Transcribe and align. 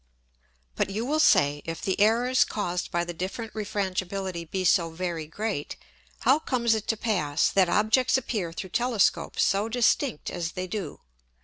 ]But 0.77 0.89
you 0.89 1.05
will 1.05 1.19
say, 1.19 1.61
if 1.63 1.79
the 1.79 1.99
Errors 1.99 2.43
caused 2.43 2.89
by 2.89 3.03
the 3.03 3.13
different 3.13 3.53
Refrangibility 3.53 4.45
be 4.49 4.65
so 4.65 4.89
very 4.89 5.27
great, 5.27 5.75
how 6.21 6.39
comes 6.39 6.73
it 6.73 6.87
to 6.87 6.97
pass, 6.97 7.49
that 7.49 7.69
Objects 7.69 8.17
appear 8.17 8.51
through 8.51 8.71
Telescopes 8.71 9.43
so 9.43 9.69
distinct 9.69 10.31
as 10.31 10.53
they 10.53 10.65
do? 10.65 11.01